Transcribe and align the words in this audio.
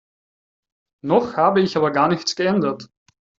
Noch 1.05 1.37
habe 1.37 1.61
ich 1.61 1.77
aber 1.77 1.91
gar 1.91 2.07
nichts 2.07 2.35
geändert. 2.35 2.89